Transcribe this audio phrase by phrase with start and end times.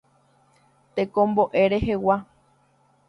[0.95, 2.17] Tekombo'e rehegua.